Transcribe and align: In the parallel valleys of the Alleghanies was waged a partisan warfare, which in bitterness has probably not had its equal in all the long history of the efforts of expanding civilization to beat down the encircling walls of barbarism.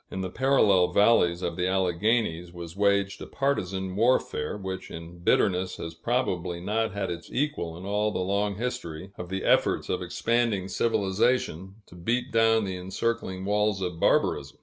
In 0.09 0.21
the 0.21 0.31
parallel 0.31 0.87
valleys 0.87 1.43
of 1.43 1.55
the 1.57 1.67
Alleghanies 1.67 2.51
was 2.51 2.75
waged 2.75 3.21
a 3.21 3.27
partisan 3.27 3.95
warfare, 3.95 4.57
which 4.57 4.89
in 4.89 5.19
bitterness 5.19 5.75
has 5.75 5.93
probably 5.93 6.59
not 6.59 6.91
had 6.91 7.11
its 7.11 7.29
equal 7.31 7.77
in 7.77 7.85
all 7.85 8.09
the 8.11 8.17
long 8.17 8.55
history 8.55 9.11
of 9.15 9.29
the 9.29 9.43
efforts 9.43 9.89
of 9.89 10.01
expanding 10.01 10.67
civilization 10.69 11.75
to 11.85 11.93
beat 11.93 12.31
down 12.31 12.65
the 12.65 12.77
encircling 12.77 13.45
walls 13.45 13.79
of 13.79 13.99
barbarism. 13.99 14.57